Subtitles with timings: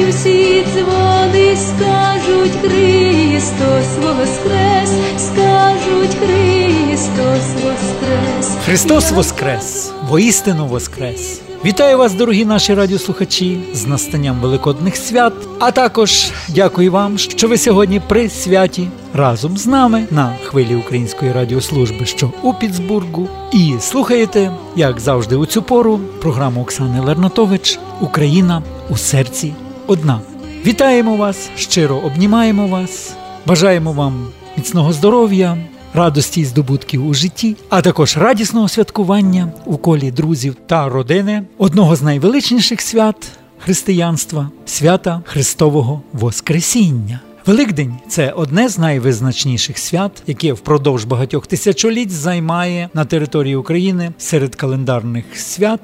[0.00, 8.56] Задзвонять усі дзвони, скажуть Христос воскрес, скажуть Христос воскрес.
[8.64, 9.92] Христос Воскрес!
[10.08, 11.40] Воістину Воскрес!
[11.64, 15.32] Вітаю вас, дорогі наші радіослухачі, з настанням великодних свят.
[15.58, 21.32] А також дякую вам, що ви сьогодні при святі разом з нами на хвилі Української
[21.32, 23.28] радіослужби, що у Піцбургу.
[23.52, 29.52] І слухаєте, як завжди, у цю пору програму Оксани Лернатович Україна у серці
[29.90, 30.20] одна.
[30.66, 33.14] Вітаємо вас, щиро обнімаємо вас,
[33.46, 35.56] бажаємо вам міцного здоров'я
[35.94, 41.96] радості і здобутків у житті, а також радісного святкування у колі друзів та родини одного
[41.96, 47.20] з найвеличніших свят християнства свята Христового Воскресіння.
[47.46, 54.54] Великдень це одне з найвизначніших свят, яке впродовж багатьох тисячоліть займає на території України серед
[54.54, 55.80] календарних свят.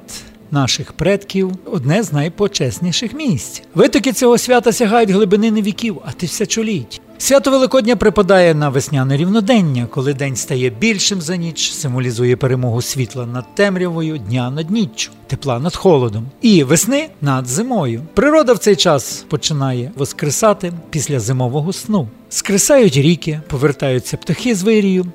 [0.51, 3.61] Наших предків одне з найпочесніших місць.
[3.75, 7.01] Витоки цього свята сягають глибини віків, а тисячоліть.
[7.17, 13.25] Свято Великодня припадає на весняне рівнодення, коли день стає більшим за ніч, символізує перемогу світла
[13.25, 18.01] над темрявою, дня над ніччю, тепла над холодом і весни над зимою.
[18.13, 22.07] Природа в цей час починає воскресати після зимового сну.
[22.29, 25.05] Скресають ріки, повертаються птахи з вирію,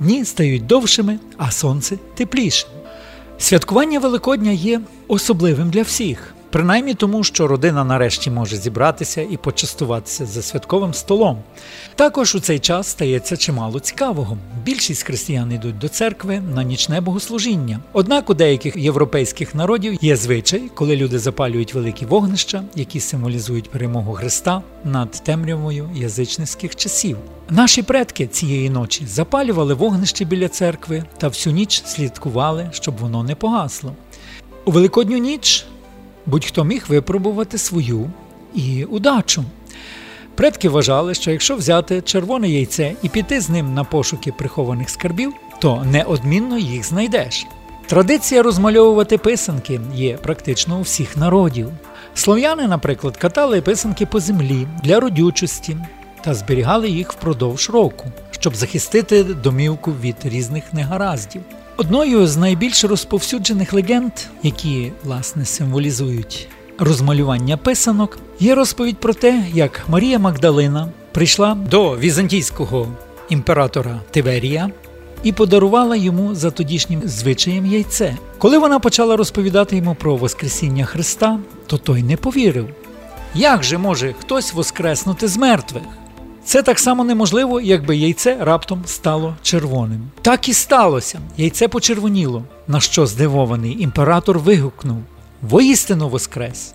[0.00, 2.70] дні стають довшими, а сонце теплішим.
[3.40, 6.34] Святкування Великодня є особливим для всіх.
[6.50, 11.38] Принаймні тому, що родина нарешті може зібратися і почастуватися за святковим столом.
[11.94, 14.38] Також у цей час стається чимало цікавого.
[14.64, 17.80] Більшість християн йдуть до церкви на нічне богослужіння.
[17.92, 24.12] Однак у деяких європейських народів є звичай, коли люди запалюють великі вогнища, які символізують перемогу
[24.12, 27.16] Христа над темрявою язичницьких часів.
[27.50, 33.34] Наші предки цієї ночі запалювали вогнище біля церкви та всю ніч слідкували, щоб воно не
[33.34, 33.94] погасло.
[34.64, 35.66] У Великодню ніч
[36.26, 38.10] будь-хто міг випробувати свою
[38.54, 39.44] і удачу.
[40.34, 45.32] Предки вважали, що якщо взяти червоне яйце і піти з ним на пошуки прихованих скарбів,
[45.58, 47.46] то неодмінно їх знайдеш.
[47.86, 51.68] Традиція розмальовувати писанки є практично у всіх народів.
[52.14, 55.76] Слов'яни, наприклад, катали писанки по землі для родючості
[56.20, 61.42] та зберігали їх впродовж року, щоб захистити домівку від різних негараздів.
[61.80, 66.48] Одною з найбільш розповсюджених легенд, які власне символізують
[66.78, 72.88] розмалювання писанок, є розповідь про те, як Марія Магдалина прийшла до візантійського
[73.28, 74.70] імператора Тиверія
[75.22, 78.16] і подарувала йому за тодішнім звичаєм яйце.
[78.38, 82.68] Коли вона почала розповідати йому про Воскресіння Христа, то той не повірив.
[83.34, 85.82] Як же може хтось воскреснути з мертвих?
[86.44, 90.10] Це так само неможливо, якби яйце раптом стало червоним.
[90.22, 91.20] Так і сталося.
[91.36, 94.98] Яйце почервоніло, на що здивований імператор вигукнув
[95.42, 96.74] Воістину Воскрес!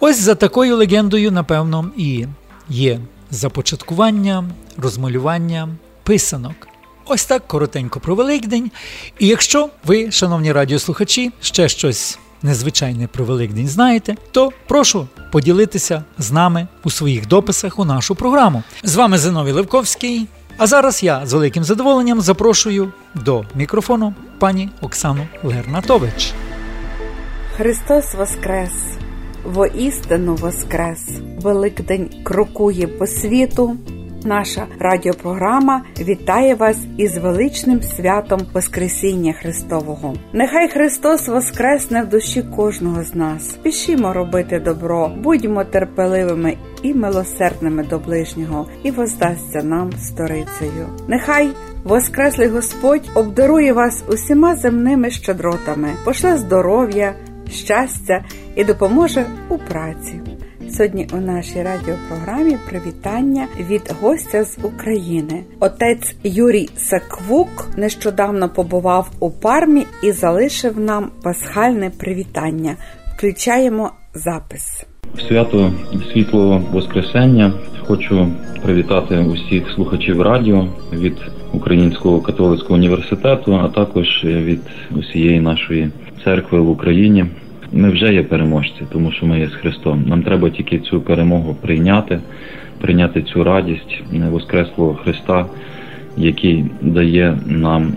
[0.00, 2.26] Ось за такою легендою, напевно, і
[2.68, 3.00] є
[3.30, 4.44] започаткування,
[4.76, 5.68] розмалювання
[6.02, 6.68] писанок.
[7.04, 8.70] Ось так коротенько про Великдень.
[9.18, 16.32] І якщо ви, шановні радіослухачі, ще щось незвичайне про Великдень знаєте, то прошу поділитися з
[16.32, 18.62] нами у своїх дописах у нашу програму.
[18.82, 20.26] З вами Зиновій Левковський.
[20.58, 26.32] А зараз я з великим задоволенням запрошую до мікрофону пані Оксану Лернатович.
[27.56, 28.72] Христос Воскрес!
[29.44, 31.10] Воістину Воскрес!
[31.40, 33.76] Великдень крокує по світу.
[34.26, 40.14] Наша радіопрограма вітає вас із величним святом Воскресіння Христового.
[40.32, 43.50] Нехай Христос воскресне в душі кожного з нас.
[43.50, 50.88] Спішімо робити добро, будьмо терпеливими і милосердними до ближнього, і воздасться нам сторицею.
[51.08, 51.50] Нехай
[51.84, 57.14] Воскреслий Господь обдарує вас усіма земними щедротами, пошле здоров'я,
[57.50, 58.24] щастя
[58.56, 60.20] і допоможе у праці.
[60.76, 65.44] Сьогодні у нашій радіопрограмі привітання від гостя з України.
[65.60, 72.76] Отець Юрій Саквук нещодавно побував у пармі і залишив нам пасхальне привітання.
[73.16, 74.86] Включаємо запис.
[75.28, 75.72] Свято
[76.12, 77.52] світлого Воскресення
[77.86, 78.28] хочу
[78.62, 81.16] привітати усіх слухачів радіо від
[81.52, 84.60] Українського католицького університету, а також від
[84.96, 85.90] усієї нашої
[86.24, 87.24] церкви в Україні.
[87.72, 90.04] Ми вже є переможці, тому що ми є з Христом.
[90.06, 92.18] Нам треба тільки цю перемогу прийняти,
[92.80, 95.46] прийняти цю радість Воскреслого Христа,
[96.16, 97.92] який дає нам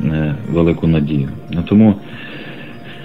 [0.51, 1.30] велику надію.
[1.69, 1.95] Тому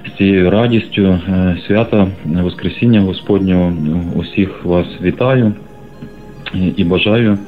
[0.08, 1.18] з цією радістю
[1.66, 3.72] свята Воскресіння Господнього
[4.16, 5.52] усіх вас вітаю
[6.76, 7.38] і бажаю,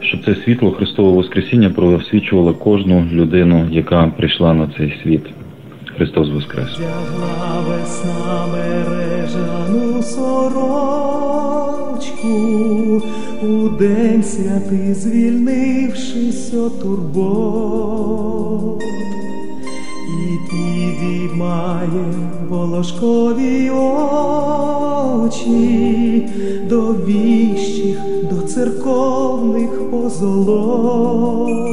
[0.00, 5.22] щоб це світло Христового Воскресіння просвічувало кожну людину, яка прийшла на цей світ.
[5.96, 6.68] Христос Воскрес!
[6.76, 11.02] Вдягла весна мережану сорочку,
[13.42, 18.82] у день святий звільнившись от турбот,
[20.08, 22.04] і підіймає
[22.48, 23.70] волошкові
[25.20, 26.28] очі
[26.68, 27.98] до віщих,
[28.30, 31.64] до церковних позолот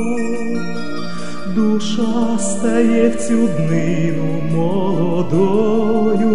[1.56, 6.32] душа стає в цю днину молодою,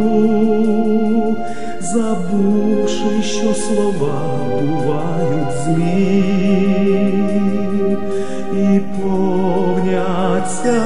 [1.80, 6.24] забувши, що слова бувають злі,
[8.52, 10.82] і повняться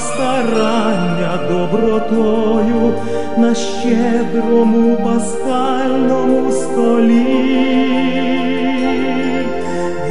[0.00, 2.94] старання добротою
[3.38, 7.58] на щедрому пасхальному столі.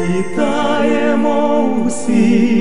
[0.10, 2.57] Вітаємо усіх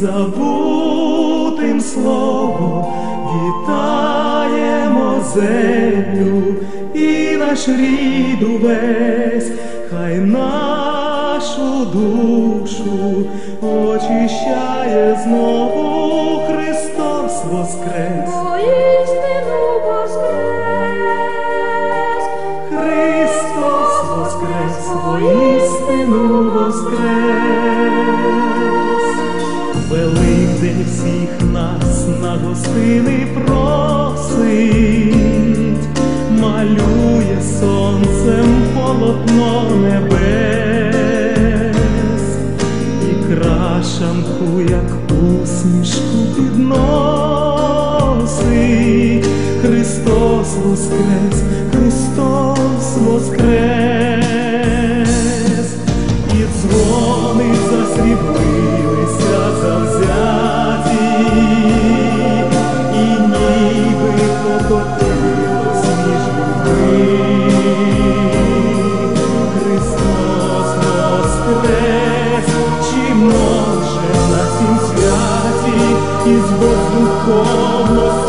[0.00, 2.84] забутим словом,
[3.32, 6.42] вітаємо землю
[6.94, 9.50] і наш рід увесь,
[9.90, 13.24] хай нашу душу
[13.62, 18.30] очищає знову Христос Воскрес.
[22.70, 27.25] Христос Воскрес, воістину Воскрес.
[30.86, 34.56] Всіх нас на гостини просить,
[36.30, 39.52] малює сонцем полотно
[39.82, 40.96] небес,
[43.02, 44.90] і крашанку, як
[45.42, 46.96] усмішку підносить.
[49.62, 51.42] Христос Воскрес,
[51.72, 53.95] Христос Воскрес,
[73.26, 75.78] може на цім святі
[76.26, 78.25] із бездуховності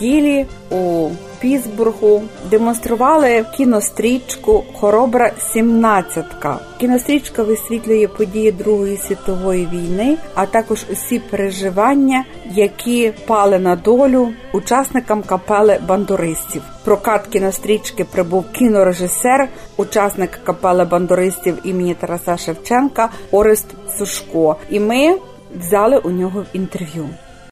[0.00, 1.08] неділі у
[1.40, 6.58] Пісбургу демонстрували кінострічку Хоробра сімнадцятка.
[6.80, 15.22] Кінострічка висвітлює події Другої світової війни, а також усі переживання, які пали на долю учасникам
[15.22, 16.62] капели бандуристів.
[16.84, 23.66] Прокат кінострічки прибув кінорежисер, учасник капели бандуристів імені Тараса Шевченка Орест
[23.98, 24.56] Сушко.
[24.70, 25.18] І ми
[25.60, 27.08] взяли у нього інтерв'ю.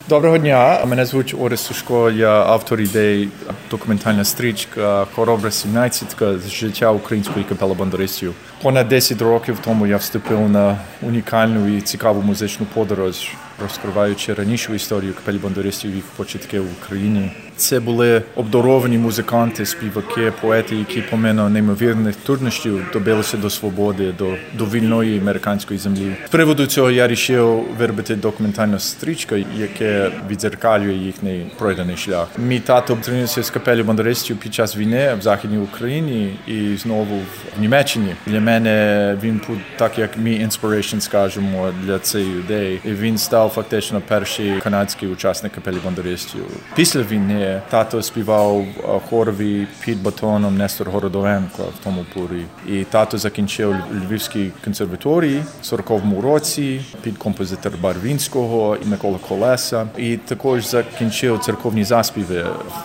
[0.09, 3.29] Доброго дня, мене звуть Орес Сушко, я автор ідеї
[3.71, 6.17] документальна стрічка Хоробра 17
[6.47, 8.35] з життя української капели бандуристів.
[8.63, 13.31] Понад 10 років тому я вступив на унікальну і цікаву музичну подорож,
[13.63, 17.31] розкриваючи ранішу історію капелі бандуристів їх початки в Україні.
[17.57, 24.65] Це були обдаровані музиканти, співаки, поети, які помимо неймовірних труднощів добилися до свободи, до, до
[24.65, 26.17] вільної американської землі.
[26.27, 32.29] З приводу цього я вирішив виробити документальну стрічку, яке відзеркалює їхній пройдений шлях.
[32.39, 37.19] Мій тато тренувався з капелі бандуристів під час війни в Західній Україні і знову
[37.57, 38.15] в Німеччині.
[38.27, 42.81] Для мене він був так, як мій inspiration, скажімо, для цієї ідеї.
[42.85, 46.43] Він став фактично перший канадський учасник капелі бандуристів.
[46.75, 48.67] Після війни тато співав
[49.11, 52.45] хорові під батоном Нестор Городовенко в тому порі.
[52.69, 59.87] І тато закінчив Львівській консерваторії в 40-му році під композитор Барвінського і Микола Колеса.
[59.97, 62.43] І також закінчив церковні заспіви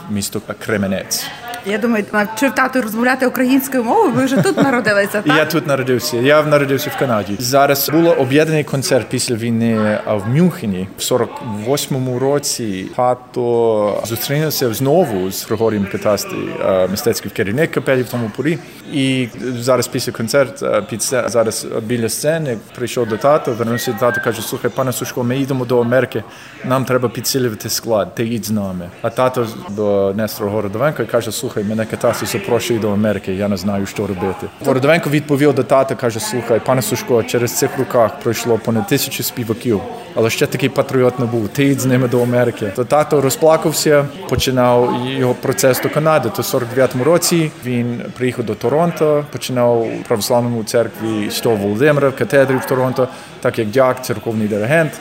[0.10, 1.26] в місто Кременець.
[1.66, 4.12] Я думаю, навчив тато розмовляти українською мовою.
[4.14, 5.38] Ви вже тут народилися, так?
[5.38, 6.18] Я тут народився.
[6.18, 7.36] Я народився в Канаді.
[7.40, 12.88] Зараз було об'єднаний концерт після війни а, в Мюнхені в 48-му році.
[12.96, 18.58] Тато зустрінувся знову з Григорієм Катасти, а, мистецький керівник капелі в тому порі.
[18.94, 19.28] І
[19.60, 24.42] зараз після концерту під сце- зараз біля сцени прийшов до тата, вернувся до тата, каже:
[24.42, 26.24] слухай, пане Сушко, ми їдемо до Америки.
[26.66, 28.16] Нам треба підсилювати склад.
[28.16, 28.90] Ти їдь з нами.
[29.02, 31.51] А тато до Нестора Городовенка каже: слухай.
[31.52, 34.48] Слухай, мене катався запрошує до Америки, я не знаю, що робити.
[34.66, 39.82] Городовенко відповів до тата, каже: слухай, пане Сушко, через цих руках пройшло понад тисячу співаків,
[40.16, 41.48] але ще такий патріот не був.
[41.48, 42.72] Ти йдь з ними до Америки.
[42.76, 46.30] То тато розплакався, починав його процес до Канади.
[46.36, 52.16] То в 49-му році він приїхав до Торонто, починав в православному церкві Святого Володимира в
[52.16, 53.08] катедрі в Торонто,
[53.42, 54.92] так як дяк, церковний диригент.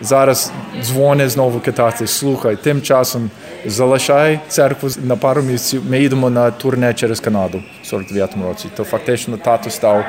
[0.00, 0.52] Зараз
[0.82, 3.30] дзвонить знову китайці, слухай, тим часом
[3.66, 5.82] залишай церкву на пару місяців.
[6.00, 8.68] Ми їдемо на турне через Канаду в 49-му році.
[8.76, 10.04] То фактично тато став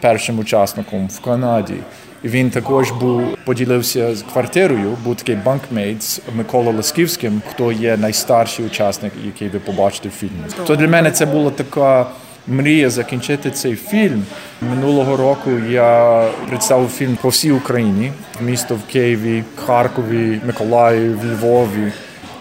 [0.00, 1.74] першим учасником в Канаді.
[2.22, 4.96] І він також був поділився з квартирою.
[5.04, 10.66] Був такий банкмейт з Микола Ласківським, хто є найстарший учасник, який ви побачите в фільмі.
[10.66, 12.06] То для мене це була така
[12.46, 14.24] мрія закінчити цей фільм.
[14.60, 21.92] Минулого року я представив фільм по всій Україні, місто в Києві, Харкові, Миколаєві, Львові.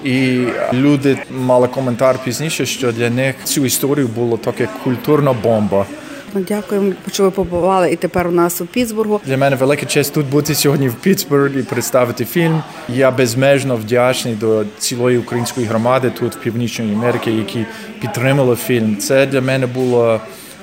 [0.04, 5.86] І люди мали коментар пізніше, що для них цю історію було таке культурна бомба.
[6.36, 9.22] Ну, Дякуємо, що ви побували і тепер у нас у Пітсбургу.
[9.26, 12.64] Для мене велика честь тут бути сьогодні в Пітсбурзі і представити фільм.
[12.90, 17.66] Я безмежно вдячний до цілої української громади тут в Північній Америці, які
[18.02, 18.98] підтримали фільм.
[18.98, 20.20] Це для мене була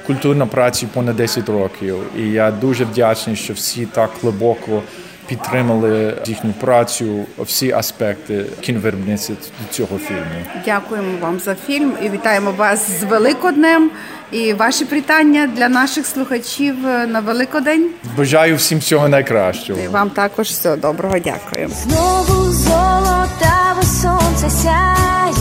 [0.07, 1.97] культурна праця понад 10 років.
[2.19, 4.83] І я дуже вдячний, що всі так глибоко
[5.31, 9.37] підтримали їхню працю, всі аспекти кіновиробництва
[9.71, 10.45] цього фільму.
[10.65, 13.91] Дякуємо вам за фільм і вітаємо вас з Великоднем.
[14.33, 17.91] І ваші привітання для наших слухачів на Великодень.
[18.17, 19.81] Бажаю всім всього найкращого.
[19.81, 21.19] І вам також всього доброго.
[21.19, 21.75] Дякуємо.
[21.75, 25.35] Знову золотаве сонце сяє,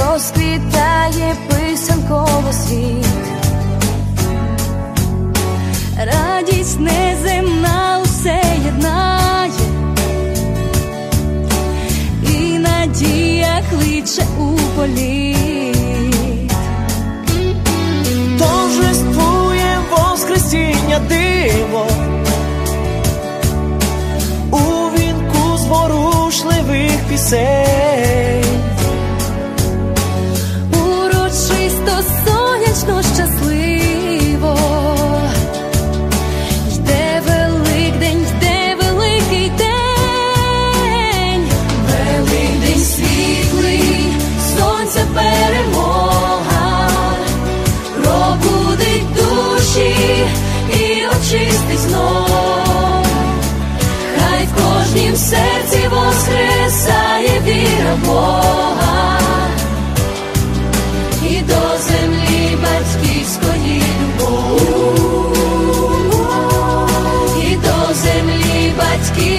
[0.00, 3.31] розквітає писанково світ,
[6.42, 9.21] радість неземна усе єднає,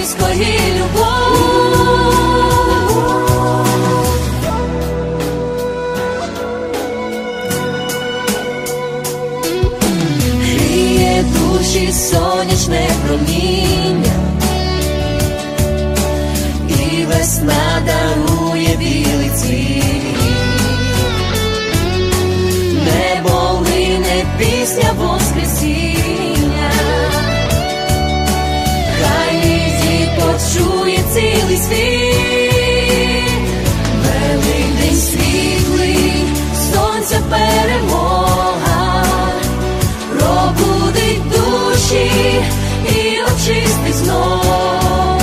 [0.04, 1.14] батьківської любов.
[10.42, 14.12] Гріє душі сонячне проміння,
[16.68, 19.84] і весна дарує білий цвіт.
[22.84, 25.93] Небо лине пісня Воскресіння,
[31.64, 33.30] світ,
[34.04, 36.24] Великдень світлий,
[36.72, 39.04] сонця перемога,
[40.10, 42.10] пробудить душі
[42.88, 45.20] і очистить знов.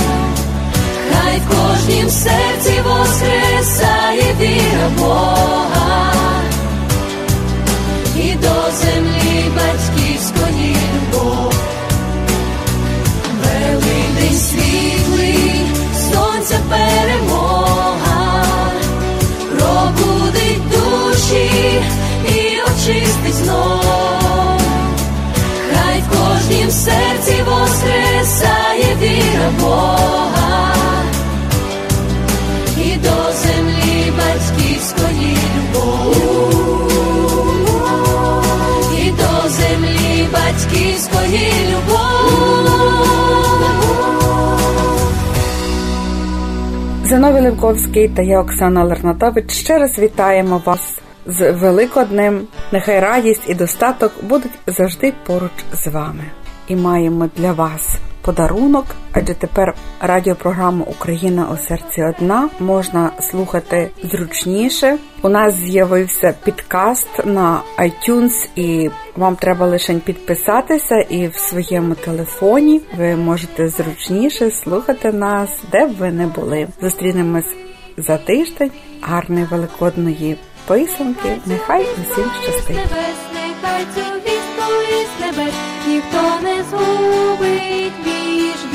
[1.12, 6.11] Хай в кожнім серці воскресає віра Бога
[40.62, 42.22] батьківської любов.
[47.04, 52.40] Зиновій Левковський та я Оксана Лернатович ще раз вітаємо вас з Великоднем.
[52.72, 56.24] Нехай радість і достаток будуть завжди поруч з вами.
[56.68, 64.98] І маємо для вас подарунок, адже тепер радіопрограму Україна у серці одна можна слухати зручніше.
[65.22, 72.80] У нас з'явився підкаст на iTunes, і вам треба лише підписатися, і в своєму телефоні
[72.98, 76.68] ви можете зручніше слухати нас, де б ви не були.
[76.82, 77.54] Зустрінемось
[77.96, 80.36] за тиждень гарної великодної
[80.66, 81.36] писанки.
[81.46, 82.76] Нехай усім щастить.
[82.76, 83.16] Небес,
[85.20, 87.92] небес Ніхто не зубить.
[88.04, 88.71] між